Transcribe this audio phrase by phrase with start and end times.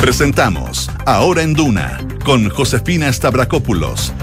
[0.00, 4.14] Presentamos Ahora en Duna con Josefina Stavrakopoulos.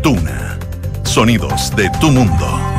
[0.00, 0.56] Duna.
[1.02, 2.73] Sonidos de tu mundo.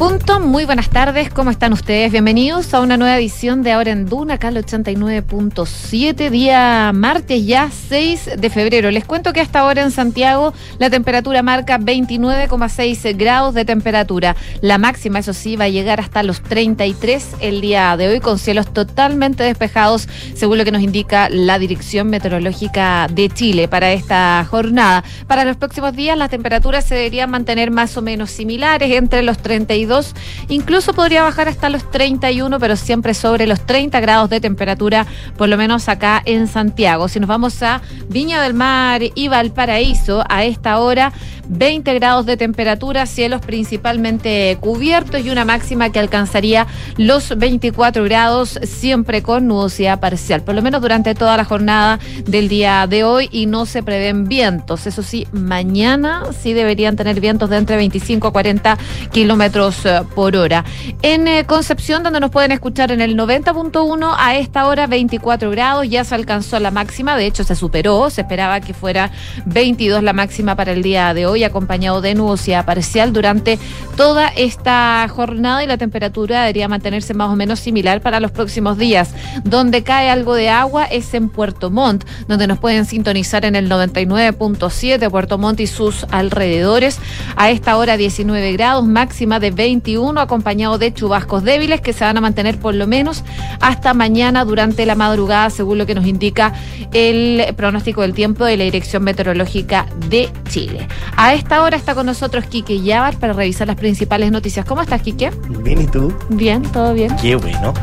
[0.00, 2.10] Punto, muy buenas tardes, ¿cómo están ustedes?
[2.10, 7.68] Bienvenidos a una nueva edición de Ahora en Duna, acá al 89.7, día martes ya
[7.70, 8.90] 6 de febrero.
[8.90, 14.36] Les cuento que hasta ahora en Santiago la temperatura marca 29,6 grados de temperatura.
[14.62, 18.38] La máxima, eso sí, va a llegar hasta los 33 el día de hoy, con
[18.38, 24.46] cielos totalmente despejados, según lo que nos indica la Dirección Meteorológica de Chile para esta
[24.48, 25.04] jornada.
[25.26, 29.36] Para los próximos días las temperaturas se deberían mantener más o menos similares entre los
[29.36, 30.14] 30 32,
[30.48, 35.48] incluso podría bajar hasta los 31, pero siempre sobre los 30 grados de temperatura, por
[35.48, 37.08] lo menos acá en Santiago.
[37.08, 41.12] Si nos vamos a Viña del Mar y Valparaíso, a esta hora
[41.50, 48.58] 20 grados de temperatura, cielos principalmente cubiertos y una máxima que alcanzaría los 24 grados,
[48.62, 53.28] siempre con nubosidad parcial, por lo menos durante toda la jornada del día de hoy
[53.32, 54.86] y no se prevén vientos.
[54.86, 58.78] Eso sí, mañana sí deberían tener vientos de entre 25 a 40
[59.12, 60.64] kilómetros eh, por hora.
[61.02, 65.88] En eh, Concepción, donde nos pueden escuchar en el 90.1, a esta hora 24 grados,
[65.88, 69.10] ya se alcanzó la máxima, de hecho se superó, se esperaba que fuera
[69.46, 73.58] 22 la máxima para el día de hoy, acompañado de nubosidad parcial durante
[73.96, 78.78] toda esta jornada y la temperatura debería mantenerse más o menos similar para los próximos
[78.78, 79.14] días.
[79.44, 83.70] Donde cae algo de agua es en Puerto Montt, donde nos pueden sintonizar en el
[83.70, 86.98] 99.7, Puerto Montt y sus alrededores.
[87.36, 92.16] A esta hora 19 grados, máxima de 21, acompañado de chubascos débiles que se van
[92.16, 93.24] a mantener por lo menos
[93.60, 96.52] hasta mañana durante la madrugada, según lo que nos indica
[96.92, 100.88] el pronóstico del tiempo de la Dirección Meteorológica de Chile.
[101.34, 104.64] Esta hora está con nosotros Quique Yavar para revisar las principales noticias.
[104.64, 105.30] ¿Cómo estás, Quique?
[105.62, 106.12] Bien, ¿y tú?
[106.28, 107.14] Bien, todo bien.
[107.16, 107.74] Qué bueno.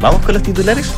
[0.00, 0.92] ¿Vamos con los titulares?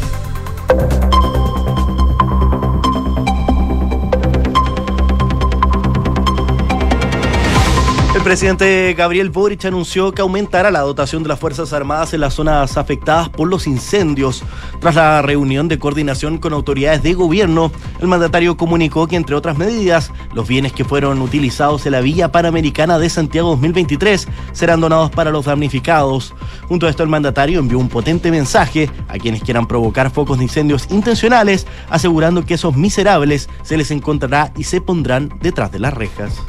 [8.23, 12.35] El presidente Gabriel Boric anunció que aumentará la dotación de las Fuerzas Armadas en las
[12.35, 14.45] zonas afectadas por los incendios.
[14.79, 19.59] Tras la reunión de coordinación con autoridades de gobierno, el mandatario comunicó que, entre otras
[19.59, 25.11] medidas, los bienes que fueron utilizados en la Villa Panamericana de Santiago 2023 serán donados
[25.11, 26.33] para los damnificados.
[26.69, 30.45] Junto a esto, el mandatario envió un potente mensaje a quienes quieran provocar focos de
[30.45, 35.93] incendios intencionales, asegurando que esos miserables se les encontrará y se pondrán detrás de las
[35.93, 36.41] rejas.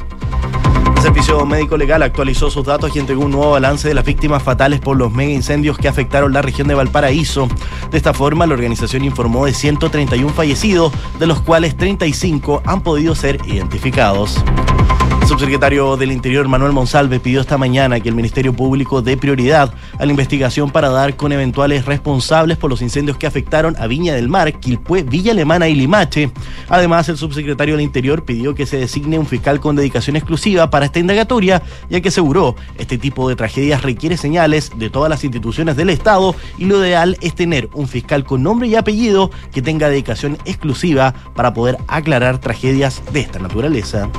[1.04, 4.42] El Servicio Médico Legal actualizó sus datos y entregó un nuevo balance de las víctimas
[4.42, 7.46] fatales por los mega incendios que afectaron la región de Valparaíso.
[7.90, 13.14] De esta forma, la organización informó de 131 fallecidos, de los cuales 35 han podido
[13.14, 14.42] ser identificados.
[15.24, 19.72] El subsecretario del Interior, Manuel Monsalve, pidió esta mañana que el Ministerio Público dé prioridad
[19.98, 24.12] a la investigación para dar con eventuales responsables por los incendios que afectaron a Viña
[24.12, 26.30] del Mar, Quilpué, Villa Alemana y Limache.
[26.68, 30.84] Además, el subsecretario del Interior pidió que se designe un fiscal con dedicación exclusiva para
[30.84, 35.74] esta indagatoria, ya que aseguró este tipo de tragedias requiere señales de todas las instituciones
[35.74, 39.88] del Estado y lo ideal es tener un fiscal con nombre y apellido que tenga
[39.88, 44.10] dedicación exclusiva para poder aclarar tragedias de esta naturaleza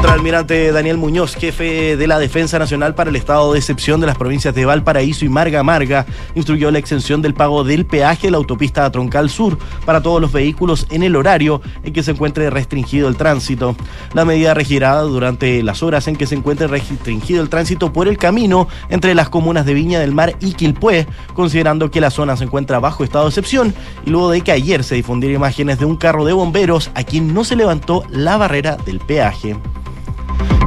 [0.00, 4.16] contraalmirante Daniel Muñoz, jefe de la Defensa Nacional para el Estado de Excepción de las
[4.16, 8.38] provincias de Valparaíso y Marga Marga, instruyó la exención del pago del peaje de la
[8.38, 13.08] autopista Troncal Sur para todos los vehículos en el horario en que se encuentre restringido
[13.08, 13.76] el tránsito.
[14.14, 18.16] La medida regirá durante las horas en que se encuentre restringido el tránsito por el
[18.16, 22.44] camino entre las comunas de Viña del Mar y Quilpué, considerando que la zona se
[22.44, 23.74] encuentra bajo estado de excepción
[24.06, 27.34] y luego de que ayer se difundieron imágenes de un carro de bomberos a quien
[27.34, 29.58] no se levantó la barrera del peaje.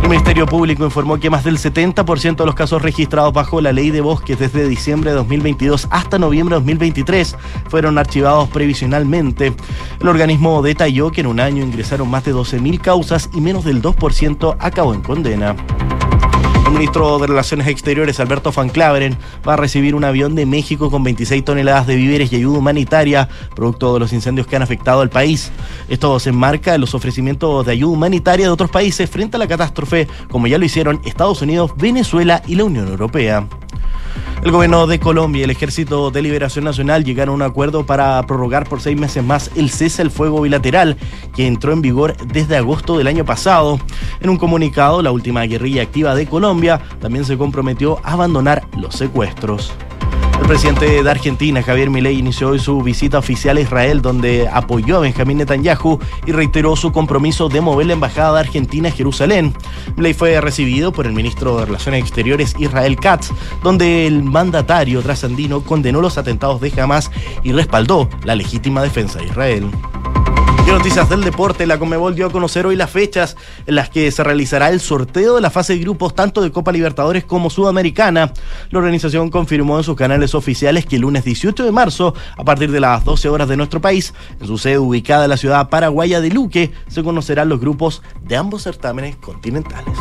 [0.01, 3.89] El Ministerio Público informó que más del 70% de los casos registrados bajo la ley
[3.89, 7.35] de bosques desde diciembre de 2022 hasta noviembre de 2023
[7.69, 9.53] fueron archivados previsionalmente.
[10.01, 13.81] El organismo detalló que en un año ingresaron más de 12.000 causas y menos del
[13.81, 15.56] 2% acabó en condena.
[16.73, 19.15] Ministro de Relaciones Exteriores, Alberto Van Claveren,
[19.48, 23.30] va a recibir un avión de México con 26 toneladas de víveres y ayuda humanitaria,
[23.56, 25.51] producto de los incendios que han afectado al país.
[25.88, 29.48] Esto se enmarca en los ofrecimientos de ayuda humanitaria de otros países frente a la
[29.48, 33.48] catástrofe, como ya lo hicieron Estados Unidos, Venezuela y la Unión Europea.
[34.44, 38.22] El gobierno de Colombia y el Ejército de Liberación Nacional llegaron a un acuerdo para
[38.24, 40.98] prorrogar por seis meses más el cese al fuego bilateral
[41.34, 43.80] que entró en vigor desde agosto del año pasado.
[44.19, 48.95] En un comunicado, la última guerrilla activa de Colombia también se comprometió a abandonar los
[48.95, 49.72] secuestros.
[50.44, 54.98] El presidente de Argentina, Javier Milei, inició hoy su visita oficial a Israel, donde apoyó
[54.98, 59.54] a Benjamín Netanyahu y reiteró su compromiso de mover la embajada de Argentina a Jerusalén.
[59.95, 63.31] Milei fue recibido por el ministro de Relaciones Exteriores, Israel Katz,
[63.63, 67.10] donde el mandatario trasandino condenó los atentados de Hamas
[67.42, 69.72] y respaldó la legítima defensa de Israel.
[70.74, 73.38] Noticias del deporte, la Comebol dio a conocer hoy las fechas
[73.68, 76.72] en las que se realizará el sorteo de la fase de grupos tanto de Copa
[76.72, 78.34] Libertadores como Sudamericana.
[78.72, 82.72] La organización confirmó en sus canales oficiales que el lunes 18 de marzo, a partir
[82.72, 86.20] de las 12 horas de nuestro país, en su sede ubicada en la ciudad paraguaya
[86.22, 89.94] de Luque, se conocerán los grupos de ambos certámenes continentales.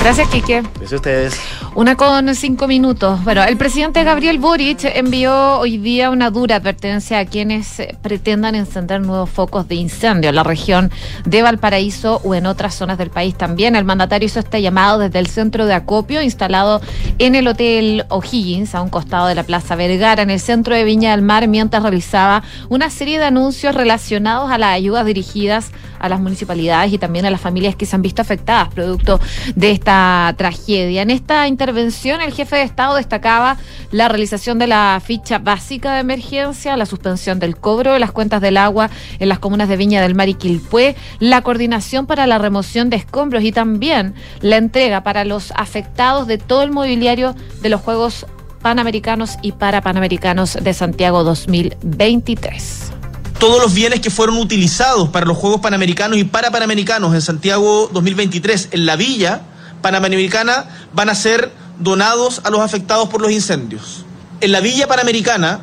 [0.00, 0.62] Gracias, Quique.
[0.62, 1.40] Gracias a ustedes.
[1.74, 3.22] Una con cinco minutos.
[3.22, 9.02] Bueno, el presidente Gabriel Boric envió hoy día una dura advertencia a quienes pretendan encender
[9.02, 10.90] nuevos focos de incendio en la región
[11.26, 13.76] de Valparaíso o en otras zonas del país también.
[13.76, 16.80] El mandatario hizo este llamado desde el centro de acopio instalado
[17.18, 20.82] en el Hotel O'Higgins, a un costado de la Plaza Vergara, en el centro de
[20.82, 25.70] Viña del Mar, mientras realizaba una serie de anuncios relacionados a las ayudas dirigidas
[26.00, 29.20] a las municipalidades y también a las familias que se han visto afectadas producto
[29.54, 29.89] de esta
[30.36, 31.02] tragedia.
[31.02, 33.56] En esta intervención, el jefe de Estado destacaba
[33.90, 38.40] la realización de la ficha básica de emergencia, la suspensión del cobro de las cuentas
[38.40, 42.38] del agua en las comunas de Viña del Mar y Quilpué, la coordinación para la
[42.38, 47.68] remoción de escombros y también la entrega para los afectados de todo el mobiliario de
[47.68, 48.26] los Juegos
[48.62, 52.92] Panamericanos y Parapanamericanos de Santiago 2023
[53.38, 58.68] todos los bienes que fueron utilizados para los Juegos Panamericanos y Parapanamericanos en Santiago 2023
[58.72, 59.40] en la villa
[59.82, 64.04] Panamericana van a ser donados a los afectados por los incendios.
[64.40, 65.60] En la Villa Panamericana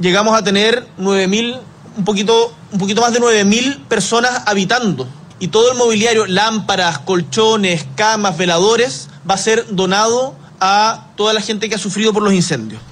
[0.00, 1.60] llegamos a tener 9.000,
[1.96, 5.08] un poquito, un poquito más de 9.000 personas habitando.
[5.40, 11.40] Y todo el mobiliario, lámparas, colchones, camas, veladores, va a ser donado a toda la
[11.40, 12.82] gente que ha sufrido por los incendios.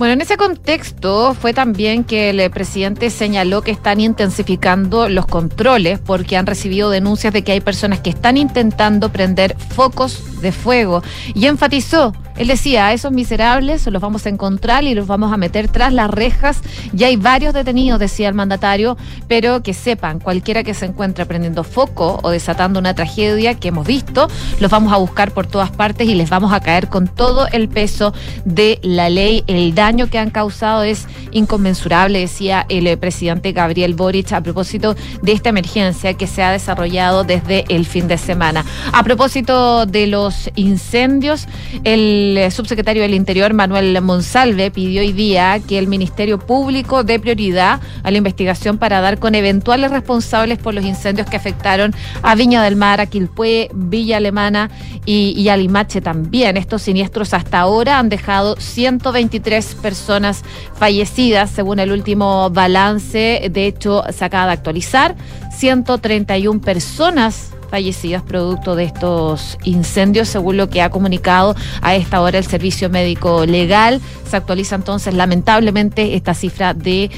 [0.00, 5.98] Bueno, en ese contexto fue también que el presidente señaló que están intensificando los controles
[5.98, 11.02] porque han recibido denuncias de que hay personas que están intentando prender focos de fuego
[11.34, 15.36] y enfatizó él decía, a esos miserables los vamos a encontrar y los vamos a
[15.36, 16.62] meter tras las rejas.
[16.94, 18.96] Ya hay varios detenidos, decía el mandatario,
[19.28, 23.86] pero que sepan, cualquiera que se encuentre prendiendo foco o desatando una tragedia que hemos
[23.86, 24.26] visto,
[24.58, 27.68] los vamos a buscar por todas partes y les vamos a caer con todo el
[27.68, 28.14] peso
[28.46, 29.44] de la ley.
[29.46, 34.96] El daño que han causado es inconmensurable, decía el eh, presidente Gabriel Boric a propósito
[35.20, 38.64] de esta emergencia que se ha desarrollado desde el fin de semana.
[38.94, 41.46] A propósito de los incendios,
[41.84, 47.18] el el subsecretario del Interior, Manuel Monsalve, pidió hoy día que el Ministerio Público dé
[47.18, 52.34] prioridad a la investigación para dar con eventuales responsables por los incendios que afectaron a
[52.34, 54.70] Viña del Mar, a Quilpué, Villa Alemana
[55.04, 56.56] y, y a Limache también.
[56.56, 60.42] Estos siniestros hasta ahora han dejado 123 personas
[60.74, 65.16] fallecidas, según el último balance, de hecho, se acaba de actualizar.
[65.52, 72.38] 131 personas fallecidas producto de estos incendios, según lo que ha comunicado a esta hora
[72.38, 74.00] el Servicio Médico Legal.
[74.28, 77.10] Se actualiza entonces lamentablemente esta cifra de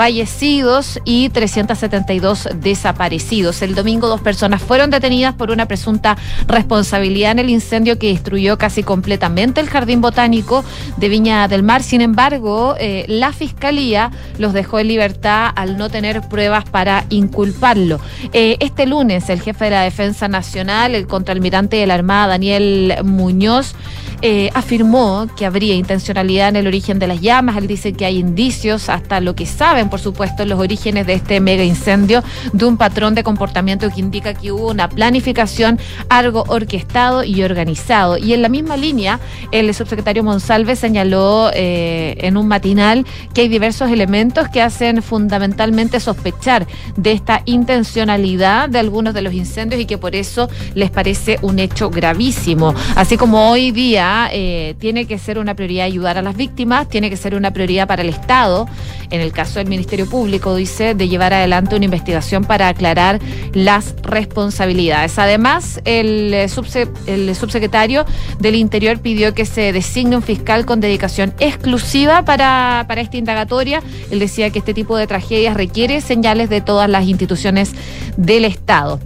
[0.00, 3.60] fallecidos y 372 desaparecidos.
[3.60, 6.16] El domingo dos personas fueron detenidas por una presunta
[6.46, 10.64] responsabilidad en el incendio que destruyó casi completamente el jardín botánico
[10.96, 11.82] de Viña del Mar.
[11.82, 18.00] Sin embargo, eh, la fiscalía los dejó en libertad al no tener pruebas para inculparlo.
[18.32, 22.94] Eh, este lunes el jefe de la Defensa Nacional, el contraalmirante de la Armada, Daniel
[23.04, 23.74] Muñoz,
[24.22, 27.56] eh, afirmó que habría intencionalidad en el origen de las llamas.
[27.56, 31.40] Él dice que hay indicios, hasta lo que saben, por supuesto, los orígenes de este
[31.40, 35.78] mega incendio, de un patrón de comportamiento que indica que hubo una planificación,
[36.08, 38.18] algo orquestado y organizado.
[38.18, 39.20] Y en la misma línea,
[39.52, 46.00] el subsecretario Monsalve señaló eh, en un matinal que hay diversos elementos que hacen fundamentalmente
[46.00, 46.66] sospechar
[46.96, 51.58] de esta intencionalidad de algunos de los incendios y que por eso les parece un
[51.58, 52.74] hecho gravísimo.
[52.96, 57.10] Así como hoy día eh, tiene que ser una prioridad ayudar a las víctimas, tiene
[57.10, 58.68] que ser una prioridad para el Estado,
[59.10, 63.20] en el caso del Ministerio Público, dice, de llevar adelante una investigación para aclarar
[63.52, 65.18] las responsabilidades.
[65.18, 68.04] Además, el, eh, subsecretario
[68.38, 73.82] del Interior pidió que se designe un fiscal con dedicación exclusiva para, para esta indagatoria.
[74.10, 77.72] Él decía que este tipo de tragedias requiere señales de todas las instituciones
[78.16, 79.00] del Estado.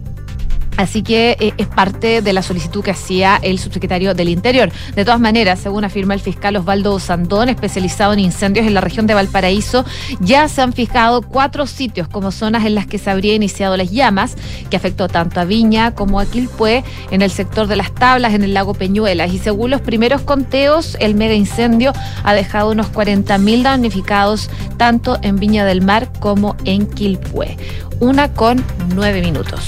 [0.76, 4.70] Así que eh, es parte de la solicitud que hacía el subsecretario del Interior.
[4.94, 9.06] De todas maneras, según afirma el fiscal Osvaldo Sandón, especializado en incendios en la región
[9.06, 9.84] de Valparaíso,
[10.20, 13.90] ya se han fijado cuatro sitios como zonas en las que se habría iniciado las
[13.90, 14.36] llamas,
[14.70, 18.42] que afectó tanto a Viña como a Quilpué, en el sector de las tablas, en
[18.42, 19.32] el lago Peñuelas.
[19.32, 21.92] Y según los primeros conteos, el mega incendio
[22.24, 27.56] ha dejado unos 40.000 damnificados tanto en Viña del Mar como en Quilpué.
[28.00, 28.64] Una con
[28.94, 29.62] nueve minutos.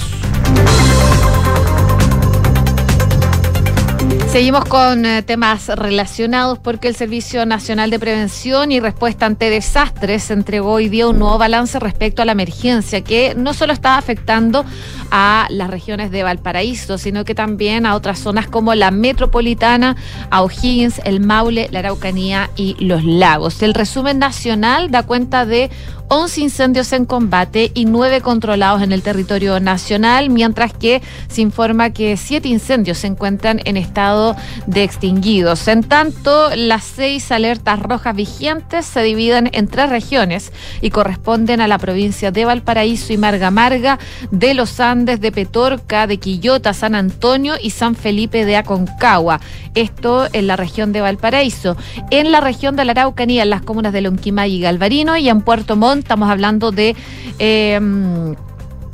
[4.31, 10.29] Seguimos con eh, temas relacionados porque el Servicio Nacional de Prevención y Respuesta ante Desastres
[10.29, 14.65] entregó hoy día un nuevo balance respecto a la emergencia que no solo está afectando
[15.11, 19.95] a las regiones de Valparaíso, sino que también a otras zonas como la metropolitana,
[20.29, 23.61] a O'Higgins, el Maule, la Araucanía y los lagos.
[23.63, 25.71] El resumen nacional da cuenta de
[26.09, 31.89] 11 incendios en combate y 9 controlados en el territorio nacional, mientras que se informa
[31.89, 34.16] que 7 incendios se encuentran en estado
[34.65, 35.67] de extinguidos.
[35.67, 41.67] En tanto, las 6 alertas rojas vigentes se dividen en tres regiones y corresponden a
[41.67, 43.99] la provincia de Valparaíso y Marga Marga,
[44.31, 49.39] de Los Andes, de Petorca, de Quillota, San Antonio y San Felipe de Aconcagua.
[49.75, 51.77] Esto en la región de Valparaíso.
[52.09, 55.41] En la región de la Araucanía, en las comunas de Lonquimay y Galvarino y en
[55.41, 56.95] Puerto Montt estamos hablando de...
[57.39, 57.79] Eh,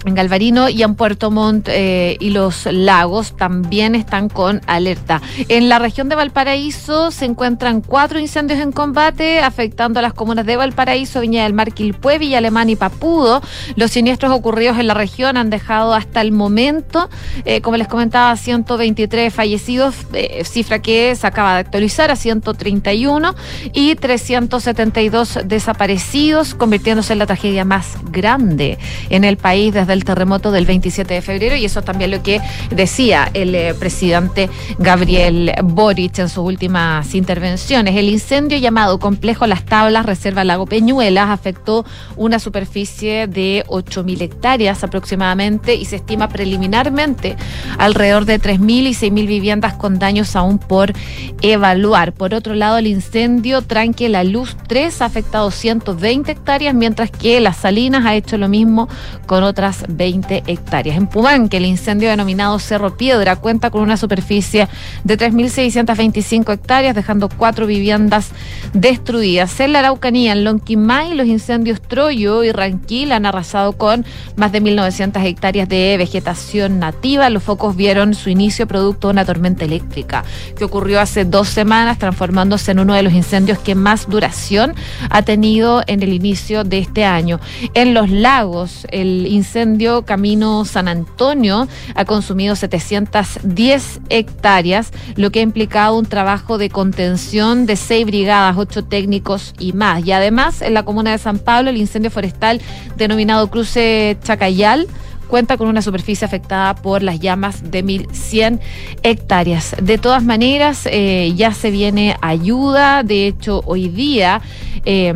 [0.06, 5.22] en Galvarino y en Puerto Montt eh, y los lagos también están con alerta.
[5.48, 10.46] En la región de Valparaíso se encuentran cuatro incendios en combate afectando a las comunas
[10.46, 13.42] de Valparaíso, Viña del Mar, Quilpué, Villa Alemán y Papudo.
[13.76, 17.10] Los siniestros ocurridos en la región han dejado hasta el momento,
[17.46, 23.36] eh, como les comentaba, 123 fallecidos, eh, cifra que se acaba de actualizar a 131
[23.74, 28.78] y 372 desaparecidos, convirtiéndose en la tragedia más grande
[29.10, 32.42] en el país desde del terremoto del 27 de febrero y eso también lo que
[32.70, 37.96] decía el eh, presidente Gabriel Boric en sus últimas intervenciones.
[37.96, 41.86] El incendio llamado Complejo Las Tablas, Reserva Lago Peñuelas, afectó
[42.18, 47.36] una superficie de 8.000 hectáreas aproximadamente y se estima preliminarmente
[47.78, 50.94] alrededor de 3.000 y 6.000 viviendas con daños aún por
[51.42, 52.14] evaluar.
[52.14, 57.40] Por otro lado, el incendio Tranque La Luz 3 ha afectado 120 hectáreas, mientras que
[57.40, 58.88] Las Salinas ha hecho lo mismo
[59.26, 60.98] con otras 20 hectáreas.
[60.98, 64.68] En Pumán, que el incendio denominado Cerro Piedra cuenta con una superficie
[65.04, 68.30] de 3.625 hectáreas, dejando cuatro viviendas
[68.74, 69.60] destruidas.
[69.60, 74.62] En la Araucanía, en Lonquimay, los incendios Troyo y Ranquil han arrasado con más de
[74.62, 77.30] 1.900 hectáreas de vegetación nativa.
[77.30, 80.24] Los focos vieron su inicio producto de una tormenta eléctrica
[80.58, 84.74] que ocurrió hace dos semanas, transformándose en uno de los incendios que más duración
[85.10, 87.40] ha tenido en el inicio de este año.
[87.74, 89.73] En los lagos, el incendio
[90.06, 97.66] Camino San Antonio ha consumido 710 hectáreas, lo que ha implicado un trabajo de contención
[97.66, 100.06] de seis brigadas, ocho técnicos y más.
[100.06, 102.62] Y además, en la comuna de San Pablo, el incendio forestal
[102.96, 104.88] denominado Cruce Chacayal
[105.28, 108.60] cuenta con una superficie afectada por las llamas de 1.100
[109.02, 109.76] hectáreas.
[109.82, 113.04] De todas maneras, eh, ya se viene ayuda.
[113.04, 114.42] De hecho, hoy día...
[114.86, 115.14] Eh,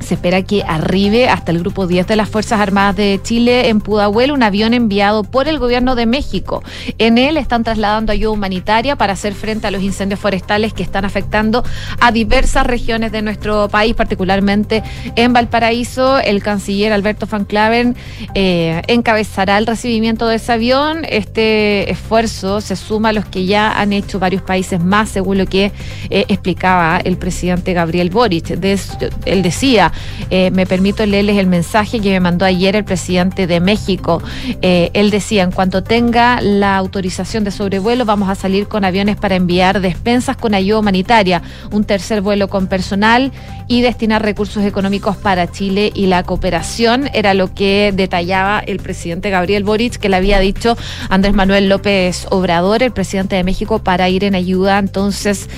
[0.00, 3.80] se espera que arribe hasta el grupo 10 de las Fuerzas Armadas de Chile en
[3.80, 6.62] Pudahuel un avión enviado por el gobierno de México.
[6.98, 11.04] En él están trasladando ayuda humanitaria para hacer frente a los incendios forestales que están
[11.04, 11.64] afectando
[12.00, 14.82] a diversas regiones de nuestro país, particularmente
[15.16, 16.18] en Valparaíso.
[16.18, 17.96] El canciller Alberto Van Claven
[18.34, 21.04] eh, encabezará el recibimiento de ese avión.
[21.08, 25.46] Este esfuerzo se suma a los que ya han hecho varios países más, según lo
[25.46, 25.72] que
[26.10, 28.50] eh, explicaba el presidente Gabriel Boric.
[28.50, 29.89] él decía,
[30.30, 34.22] eh, me permito leerles el mensaje que me mandó ayer el presidente de México.
[34.62, 39.16] Eh, él decía, en cuanto tenga la autorización de sobrevuelo, vamos a salir con aviones
[39.16, 43.32] para enviar despensas con ayuda humanitaria, un tercer vuelo con personal
[43.68, 47.08] y destinar recursos económicos para Chile y la cooperación.
[47.12, 50.76] Era lo que detallaba el presidente Gabriel Boric, que le había dicho
[51.08, 55.48] Andrés Manuel López Obrador, el presidente de México, para ir en ayuda entonces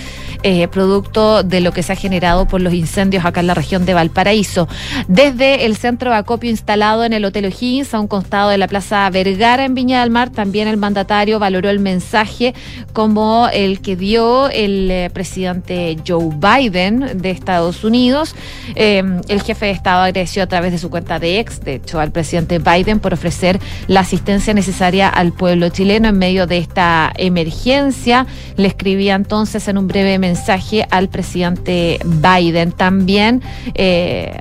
[0.43, 3.85] eh, producto de lo que se ha generado por los incendios acá en la región
[3.85, 4.69] de Valparaíso.
[5.07, 8.67] Desde el centro de acopio instalado en el Hotel O'Higgins, a un costado de la
[8.67, 12.55] Plaza Vergara en Viña del Mar, también el mandatario valoró el mensaje
[12.93, 18.35] como el que dio el eh, presidente Joe Biden de Estados Unidos.
[18.75, 22.01] Em, el jefe de Estado agradeció a través de su cuenta de ex, de hecho,
[22.01, 27.13] al presidente Biden por ofrecer la asistencia necesaria al pueblo chileno en medio de esta
[27.17, 28.27] emergencia.
[28.57, 32.73] Le escribía entonces en un breve mensaje mensaje al presidente Biden.
[32.73, 33.43] También
[33.75, 34.33] eh,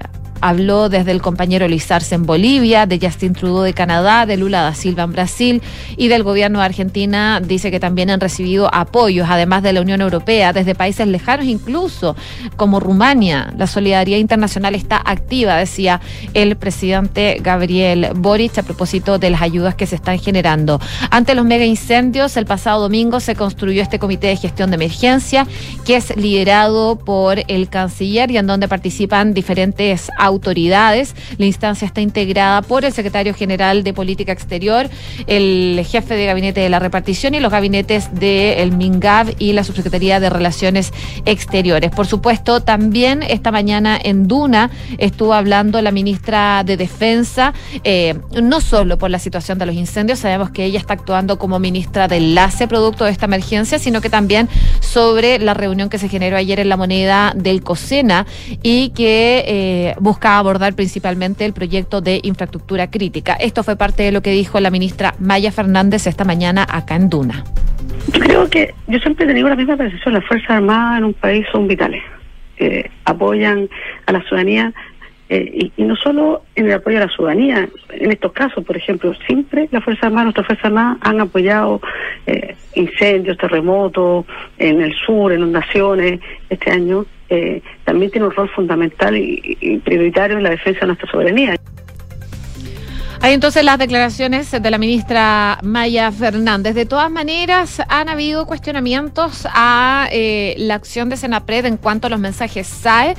[0.42, 4.62] habló desde el compañero Luis Arce en Bolivia, de Justin Trudeau de Canadá, de Lula
[4.62, 5.62] da Silva en Brasil
[5.98, 7.40] y del gobierno de Argentina.
[7.40, 12.16] Dice que también han recibido apoyos, además de la Unión Europea, desde países lejanos incluso,
[12.56, 13.54] como Rumania.
[13.58, 16.02] La solidaridad internacional está activa, decía
[16.34, 20.80] el presidente Gabriel Boric a propósito de las ayudas que se están generando.
[21.12, 25.46] Ante los mega incendios, el pasado domingo se construyó este comité de gestión de emergencia
[25.86, 30.31] que es liderado por el canciller y en donde participan diferentes autoridades.
[31.38, 34.90] La instancia está integrada por el secretario general de Política Exterior,
[35.28, 40.20] el jefe de gabinete de la repartición y los gabinetes del MINGAV y la subsecretaría
[40.20, 40.94] de Relaciones
[41.26, 41.92] Exteriores.
[41.92, 48.62] Por supuesto, también esta mañana en Duna estuvo hablando la ministra de Defensa, eh, no
[48.62, 52.18] solo por la situación de los incendios, sabemos que ella está actuando como ministra de
[52.18, 56.60] enlace producto de esta emergencia, sino que también sobre la reunión que se generó ayer
[56.60, 58.26] en la moneda del COSENA
[58.62, 63.34] y que eh, busca abordar principalmente el proyecto de infraestructura crítica.
[63.34, 67.10] Esto fue parte de lo que dijo la ministra Maya Fernández esta mañana acá en
[67.10, 67.44] Duna.
[68.14, 71.14] Yo creo que yo siempre he tenido la misma percepción, las Fuerzas Armadas en un
[71.14, 72.04] país son vitales,
[73.06, 73.70] apoyan
[74.06, 74.74] a la ciudadanía
[75.34, 79.14] eh, y, no solo en el apoyo a la ciudadanía, en estos casos, por ejemplo,
[79.28, 81.80] siempre las Fuerzas Armadas, nuestras Fuerzas Armadas han apoyado
[82.28, 84.26] eh, incendios, terremotos
[84.58, 86.20] en el sur, inundaciones.
[86.50, 91.10] Este año eh, también tiene un rol fundamental y, prioritario en la defensa de nuestra
[91.10, 91.56] soberanía.
[93.22, 96.76] Hay entonces las declaraciones de la ministra Maya Fernández.
[96.76, 100.10] De todas maneras, han habido cuestionamientos a
[100.58, 103.16] la acción de Senapred en cuanto a los mensajes SAE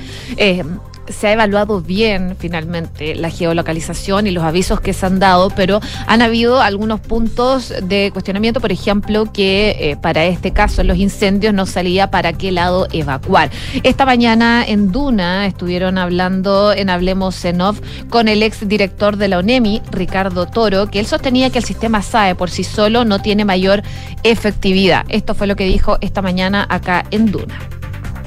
[1.12, 5.80] se ha evaluado bien finalmente la geolocalización y los avisos que se han dado, pero
[6.06, 11.54] han habido algunos puntos de cuestionamiento, por ejemplo, que eh, para este caso los incendios
[11.54, 13.50] no salía para qué lado evacuar.
[13.82, 19.28] Esta mañana en Duna estuvieron hablando en Hablemos en Off con el ex director de
[19.28, 23.20] la ONEMI, Ricardo Toro, que él sostenía que el sistema SAE por sí solo no
[23.20, 23.82] tiene mayor
[24.22, 25.04] efectividad.
[25.08, 27.81] Esto fue lo que dijo esta mañana acá en Duna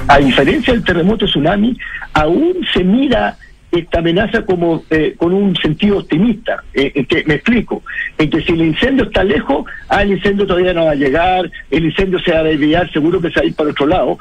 [0.07, 1.77] a diferencia del terremoto tsunami,
[2.13, 3.38] aún se mira
[3.71, 6.63] esta amenaza como eh, con un sentido optimista.
[6.74, 7.83] Eh, que, me explico,
[8.17, 11.50] en que si el incendio está lejos, ah, el incendio todavía no va a llegar,
[11.71, 14.17] el incendio se va a desviar, seguro que se va a ir para otro lado.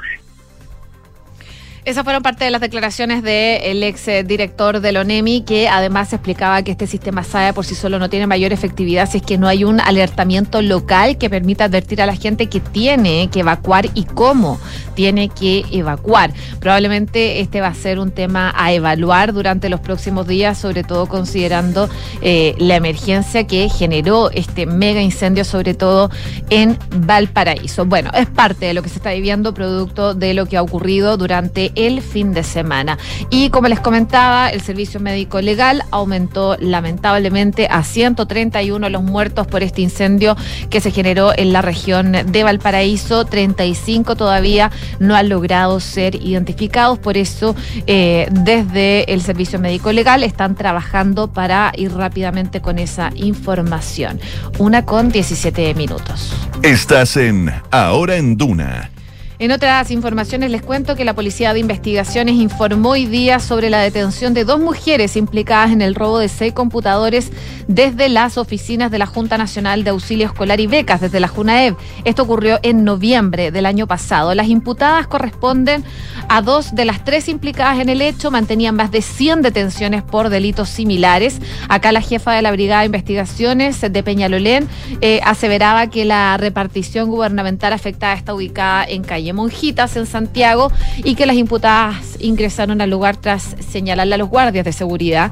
[1.85, 6.63] Esas fueron parte de las declaraciones del ex eh, director del ONEMI, que además explicaba
[6.63, 9.47] que este sistema SAE por sí solo no tiene mayor efectividad si es que no
[9.47, 14.05] hay un alertamiento local que permita advertir a la gente que tiene que evacuar y
[14.05, 14.59] cómo
[14.95, 16.33] tiene que evacuar.
[16.59, 21.05] Probablemente este va a ser un tema a evaluar durante los próximos días, sobre todo
[21.05, 21.87] considerando
[22.23, 26.09] eh, la emergencia que generó este mega incendio, sobre todo
[26.49, 27.85] en Valparaíso.
[27.85, 31.17] Bueno, es parte de lo que se está viviendo, producto de lo que ha ocurrido
[31.17, 32.97] durante el fin de semana.
[33.29, 39.63] Y como les comentaba, el servicio médico legal aumentó lamentablemente a 131 los muertos por
[39.63, 40.35] este incendio
[40.69, 43.25] que se generó en la región de Valparaíso.
[43.25, 46.99] 35 todavía no han logrado ser identificados.
[46.99, 47.55] Por eso,
[47.87, 54.19] eh, desde el servicio médico legal están trabajando para ir rápidamente con esa información.
[54.57, 56.33] Una con 17 minutos.
[56.61, 58.89] Estás en Ahora en Duna
[59.37, 63.79] en otras informaciones les cuento que la Policía de Investigaciones informó hoy día sobre la
[63.79, 67.31] detención de dos mujeres implicadas en el robo de seis computadores
[67.67, 71.75] desde las oficinas de la Junta Nacional de Auxilio Escolar y Becas, desde la JUNAEB.
[72.05, 74.33] Esto ocurrió en noviembre del año pasado.
[74.35, 75.83] Las imputadas corresponden
[76.29, 80.29] a dos de las tres implicadas en el hecho, mantenían más de 100 detenciones por
[80.29, 81.39] delitos similares.
[81.69, 84.67] Acá la jefa de la Brigada de Investigaciones de Peñalolén
[85.01, 90.71] eh, aseveraba que la repartición gubernamental afectada está ubicada en Calle Monjitas, en Santiago,
[91.03, 95.31] y que las imputadas ingresaron al lugar tras señalarle a los guardias de seguridad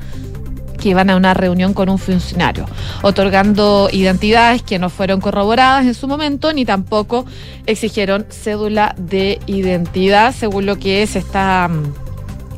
[0.83, 2.65] que iban a una reunión con un funcionario,
[3.03, 7.25] otorgando identidades que no fueron corroboradas en su momento, ni tampoco
[7.65, 12.02] exigieron cédula de identidad, según lo que se está mm,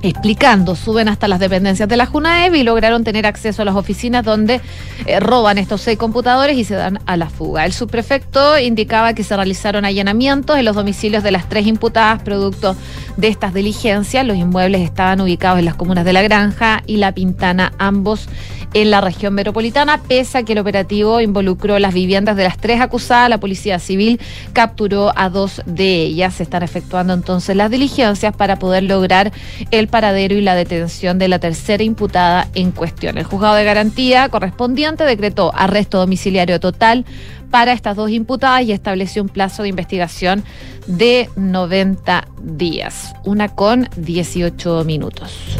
[0.06, 0.76] explicando.
[0.76, 4.62] Suben hasta las dependencias de la JUNAEV y lograron tener acceso a las oficinas donde
[5.06, 7.66] eh, roban estos seis computadores y se dan a la fuga.
[7.66, 12.76] El subprefecto indicaba que se realizaron allanamientos en los domicilios de las tres imputadas producto
[13.18, 14.26] de estas diligencias.
[14.26, 18.28] Los inmuebles estaban ubicados en las comunas de La Granja y La Pintana, ambos
[18.74, 20.02] en la región metropolitana.
[20.02, 24.20] Pese a que el operativo involucró las viviendas de las tres acusadas, la Policía Civil
[24.54, 26.36] capturó a dos de ellas.
[26.36, 29.32] Se están efectuando entonces las diligencias para poder lograr
[29.72, 33.18] el paradero y la detención de la tercera imputada en cuestión.
[33.18, 37.06] El juzgado de garantía correspondiente decretó arresto domiciliario total
[37.50, 40.44] para estas dos imputadas y estableció un plazo de investigación
[40.88, 45.56] de 90 días, una con 18 minutos.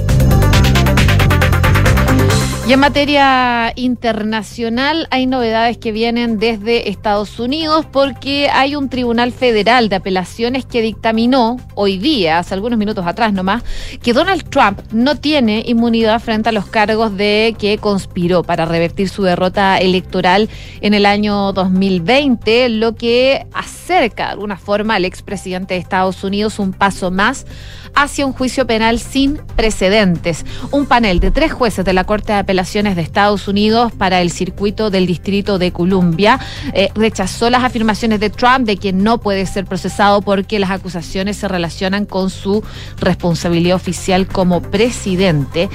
[2.68, 9.32] Y en materia internacional hay novedades que vienen desde Estados Unidos porque hay un tribunal
[9.32, 13.62] federal de apelaciones que dictaminó hoy día, hace algunos minutos atrás nomás,
[14.02, 19.10] que Donald Trump no tiene inmunidad frente a los cargos de que conspiró para revertir
[19.10, 20.50] su derrota electoral
[20.82, 26.58] en el año 2020, lo que acerca de alguna forma al expresidente de Estados Unidos
[26.58, 27.46] un paso más
[27.94, 30.46] hacia un juicio penal sin precedentes.
[30.72, 34.32] Un panel de tres jueces de la Corte de Apelaciones de Estados Unidos para el
[34.32, 36.40] circuito del Distrito de Columbia.
[36.74, 41.36] Eh, rechazó las afirmaciones de Trump de que no puede ser procesado porque las acusaciones
[41.36, 42.64] se relacionan con su
[42.98, 45.70] responsabilidad oficial como presidente.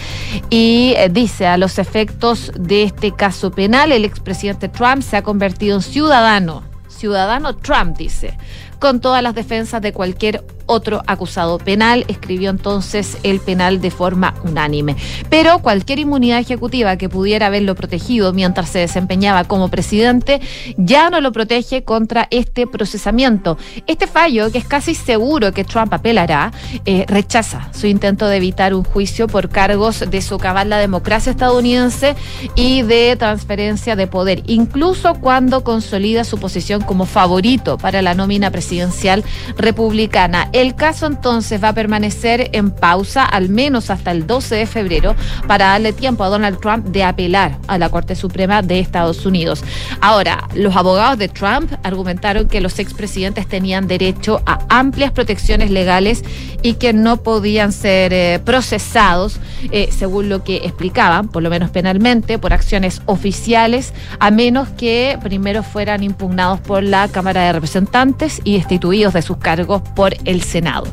[0.49, 5.23] Y eh, dice a los efectos de este caso penal el expresidente Trump se ha
[5.23, 8.37] convertido en ciudadano ciudadano Trump dice
[8.79, 14.35] con todas las defensas de cualquier otro acusado penal, escribió entonces el penal de forma
[14.45, 14.97] unánime.
[15.29, 20.41] Pero cualquier inmunidad ejecutiva que pudiera haberlo protegido mientras se desempeñaba como presidente
[20.77, 23.59] ya no lo protege contra este procesamiento.
[23.87, 26.53] Este fallo, que es casi seguro que Trump apelará,
[26.85, 32.15] eh, rechaza su intento de evitar un juicio por cargos de socavar la democracia estadounidense
[32.55, 38.51] y de transferencia de poder, incluso cuando consolida su posición como favorito para la nómina
[38.51, 39.25] presidencial
[39.57, 40.49] republicana.
[40.61, 45.17] El caso entonces va a permanecer en pausa al menos hasta el 12 de febrero
[45.49, 49.65] para darle tiempo a Donald Trump de apelar a la Corte Suprema de Estados Unidos.
[50.03, 56.23] Ahora, los abogados de Trump argumentaron que los expresidentes tenían derecho a amplias protecciones legales
[56.61, 59.41] y que no podían ser eh, procesados,
[59.73, 65.19] eh, según lo que explicaban, por lo menos penalmente, por acciones oficiales, a menos que
[65.23, 70.43] primero fueran impugnados por la Cámara de Representantes y destituidos de sus cargos por el
[70.51, 70.87] Senado.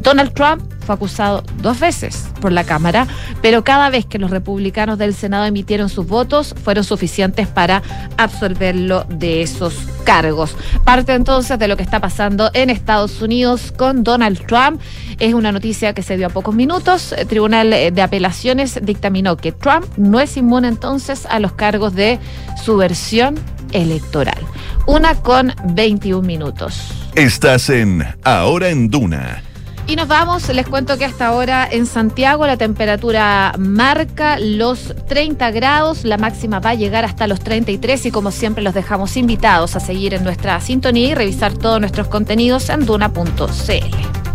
[0.00, 3.06] Donald Trump fue acusado dos veces por la Cámara,
[3.40, 7.82] pero cada vez que los republicanos del Senado emitieron sus votos fueron suficientes para
[8.18, 9.74] absolverlo de esos
[10.04, 10.56] cargos.
[10.84, 14.80] Parte entonces de lo que está pasando en Estados Unidos con Donald Trump.
[15.18, 17.12] Es una noticia que se dio a pocos minutos.
[17.12, 22.18] El Tribunal de Apelaciones dictaminó que Trump no es inmune entonces a los cargos de
[22.62, 23.38] subversión
[23.72, 24.38] electoral.
[24.86, 27.03] Una con 21 minutos.
[27.16, 29.40] Estás en Ahora en Duna.
[29.86, 35.52] Y nos vamos, les cuento que hasta ahora en Santiago la temperatura marca los 30
[35.52, 39.76] grados, la máxima va a llegar hasta los 33 y como siempre los dejamos invitados
[39.76, 44.33] a seguir en nuestra sintonía y revisar todos nuestros contenidos en duna.cl.